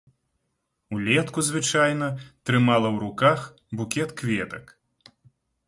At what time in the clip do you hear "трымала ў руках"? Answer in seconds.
2.45-3.39